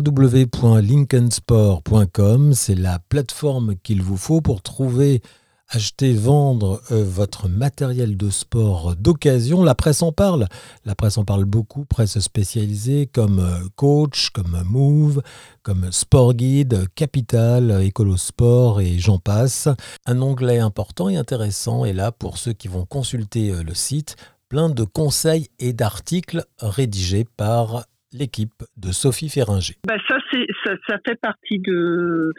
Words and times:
www.linkensport.com. 0.00 2.54
C'est 2.54 2.74
la 2.74 2.98
plateforme 2.98 3.76
qu'il 3.82 4.02
vous 4.02 4.16
faut 4.16 4.40
pour 4.40 4.62
trouver 4.62 5.20
acheter, 5.68 6.12
vendre 6.12 6.80
euh, 6.90 7.04
votre 7.04 7.48
matériel 7.48 8.16
de 8.16 8.30
sport 8.30 8.96
d'occasion. 8.96 9.62
La 9.62 9.74
presse 9.74 10.02
en 10.02 10.12
parle. 10.12 10.46
La 10.84 10.94
presse 10.94 11.18
en 11.18 11.24
parle 11.24 11.44
beaucoup, 11.44 11.84
presse 11.84 12.18
spécialisée 12.18 13.06
comme 13.06 13.40
euh, 13.40 13.66
Coach, 13.76 14.30
comme 14.30 14.62
Move, 14.64 15.22
comme 15.62 15.90
Sport 15.90 16.34
Guide, 16.34 16.86
Capital, 16.94 17.82
Écolo 17.82 18.16
Sport 18.16 18.80
et 18.80 18.98
j'en 18.98 19.18
passe. 19.18 19.68
Un 20.06 20.20
onglet 20.20 20.58
important 20.58 21.08
et 21.08 21.16
intéressant 21.16 21.84
est 21.84 21.92
là 21.92 22.12
pour 22.12 22.38
ceux 22.38 22.52
qui 22.52 22.68
vont 22.68 22.86
consulter 22.86 23.50
euh, 23.50 23.62
le 23.62 23.74
site. 23.74 24.16
Plein 24.48 24.68
de 24.68 24.84
conseils 24.84 25.48
et 25.58 25.72
d'articles 25.72 26.44
rédigés 26.60 27.26
par 27.36 27.86
l'équipe 28.14 28.62
de 28.76 28.92
Sophie 28.92 29.28
Ferringer. 29.28 29.74
Bah 29.86 29.96
ça, 30.08 30.16
ça, 30.64 30.72
ça, 30.88 30.96
fait 31.04 31.20
partie 31.20 31.58
de, 31.58 32.32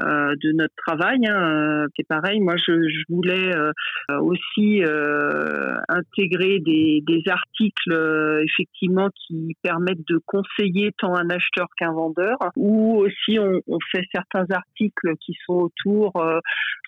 euh, 0.00 0.25
de 0.42 0.52
notre 0.52 0.74
travail. 0.76 1.18
Hein. 1.28 1.86
C'est 1.96 2.06
pareil, 2.06 2.40
moi 2.40 2.56
je, 2.56 2.72
je 2.88 3.04
voulais 3.08 3.54
euh, 3.54 4.20
aussi 4.20 4.84
euh, 4.84 5.76
intégrer 5.88 6.60
des, 6.60 7.02
des 7.06 7.22
articles 7.28 7.92
euh, 7.92 8.42
effectivement 8.44 9.08
qui 9.26 9.56
permettent 9.62 10.06
de 10.08 10.20
conseiller 10.26 10.92
tant 10.98 11.14
un 11.14 11.28
acheteur 11.30 11.66
qu'un 11.76 11.92
vendeur, 11.92 12.36
ou 12.56 12.98
aussi 12.98 13.38
on, 13.38 13.60
on, 13.66 13.78
fait 13.90 14.04
certains 14.12 14.46
articles 14.50 15.14
qui 15.20 15.34
sont 15.44 15.54
autour 15.54 16.12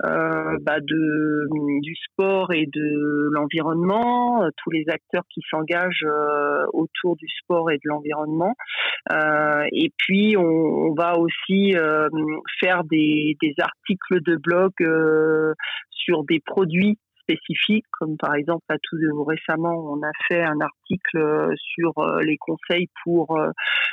bah 0.02 0.80
de, 0.80 1.80
du 1.80 1.94
sport 1.96 2.52
et 2.52 2.66
de 2.66 3.28
l'environnement, 3.32 4.48
tous 4.62 4.70
les 4.70 4.84
acteurs 4.88 5.24
qui 5.32 5.40
s'engagent 5.50 6.06
autour 6.72 7.16
du 7.16 7.26
sport 7.40 7.70
et 7.70 7.76
de 7.76 7.88
l'environnement. 7.88 8.54
Et 9.72 9.92
puis 9.96 10.36
on, 10.36 10.94
va 10.94 11.16
aussi 11.18 11.74
faire 12.60 12.84
des 12.84 13.36
des, 13.40 13.54
articles 13.58 14.20
de 14.22 14.36
blog 14.36 14.72
euh, 14.80 15.54
sur 15.90 16.24
des 16.24 16.40
produits 16.40 16.98
spécifiques, 17.28 17.84
comme 17.92 18.16
par 18.16 18.34
exemple, 18.34 18.64
à 18.68 18.76
tout 18.82 18.96
récemment, 19.24 19.74
on 19.92 20.02
a 20.02 20.10
fait 20.28 20.42
un 20.42 20.60
article 20.60 21.18
euh, 21.18 21.54
sur 21.56 21.92
euh, 21.98 22.20
les 22.20 22.36
conseils 22.38 22.88
pour 23.04 23.38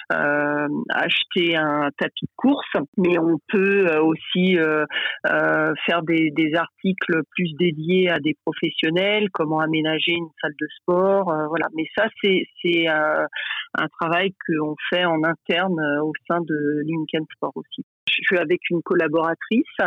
acheter 0.10 1.56
un 1.56 1.90
tapis 1.98 2.26
de 2.26 2.32
course, 2.36 2.74
mais 2.98 3.18
on 3.18 3.40
peut 3.48 3.88
aussi 3.98 4.56
faire 4.56 6.04
des, 6.04 6.52
articles 6.56 7.22
plus 7.32 7.54
dédiés 7.58 8.10
à 8.10 8.20
des 8.20 8.36
professionnels, 8.46 9.30
comment 9.34 9.60
aménager 9.60 10.12
une 10.12 10.30
salle 10.40 10.54
de 10.60 10.68
sport, 10.80 11.26
voilà. 11.50 11.68
Mais 11.76 11.86
ça, 11.98 12.06
c'est 12.22 12.88
un 12.88 13.88
travail 14.00 14.34
qu'on 14.48 14.76
fait 14.94 15.06
en 15.06 15.24
interne 15.24 15.80
au 16.04 16.14
sein 16.30 16.42
de 16.42 16.84
Lincoln 16.86 17.26
Sport 17.36 17.54
aussi 17.56 17.84
je 18.08 18.22
suis 18.24 18.38
avec 18.38 18.62
une 18.70 18.82
collaboratrice 18.82 19.78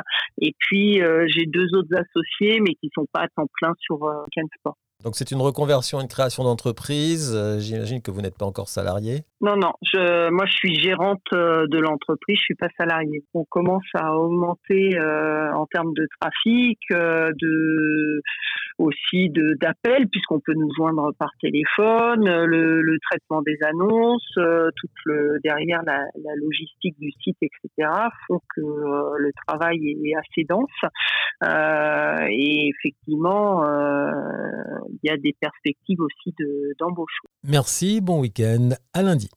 et 0.41 0.55
puis 0.59 1.03
euh, 1.03 1.27
j'ai 1.29 1.47
deux 1.47 1.69
autres 1.75 1.95
associés 1.95 2.61
mais 2.61 2.75
qui 2.75 2.91
sont 2.95 3.07
pas 3.13 3.23
à 3.23 3.29
temps 3.29 3.49
plein 3.61 3.73
sur 3.81 4.05
euh. 4.05 4.25
Donc 5.05 5.15
c'est 5.15 5.31
une 5.31 5.41
reconversion, 5.41 6.01
une 6.01 6.09
création 6.09 6.43
d'entreprise. 6.43 7.33
Euh, 7.33 7.61
j'imagine 7.61 8.03
que 8.03 8.11
vous 8.11 8.21
n'êtes 8.21 8.37
pas 8.37 8.47
encore 8.47 8.69
salarié. 8.69 9.23
Non, 9.41 9.55
non. 9.55 9.73
Moi, 9.95 10.45
je 10.47 10.53
suis 10.53 10.75
gérante 10.75 11.23
euh, 11.33 11.69
de 11.69 11.79
l'entreprise. 11.79 12.37
Je 12.37 12.43
suis 12.43 12.55
pas 12.57 12.67
salariée. 12.77 13.23
On 13.33 13.45
commence 13.45 13.87
à 13.95 14.17
augmenter 14.17 14.99
euh, 14.99 15.53
en 15.53 15.67
termes 15.67 15.95
de 15.95 16.09
trafic, 16.21 16.81
de 16.91 18.23
aussi 18.79 19.29
de 19.31 19.57
d'appels 19.61 20.09
puisqu'on 20.09 20.41
peut 20.41 20.55
nous 20.55 20.71
joindre 20.77 21.13
par 21.19 21.31
téléphone, 21.41 22.25
le, 22.25 22.99
traitement 23.11 23.43
des 23.43 23.59
annonces, 23.63 24.33
tout 24.35 24.89
le 25.05 25.39
derrière 25.43 25.83
la, 25.85 25.99
la, 25.99 26.35
logistique 26.37 26.97
du 26.99 27.11
site, 27.23 27.39
etc. 27.41 27.91
font 28.27 28.41
que 28.55 28.61
le 28.61 29.31
travail 29.47 29.79
est 30.05 30.15
assez 30.15 30.45
dense. 30.45 30.71
et 32.31 32.69
effectivement 32.69 33.65
il 34.89 34.99
y 35.03 35.11
a 35.11 35.17
des 35.17 35.35
perspectives 35.41 36.01
aussi 36.01 36.35
d'embauche. 36.79 37.21
Merci, 37.45 38.01
bon 38.01 38.21
week-end, 38.21 38.71
à 38.93 39.03
lundi. 39.03 39.29